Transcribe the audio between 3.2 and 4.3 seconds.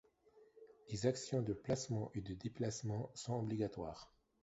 obligatoires.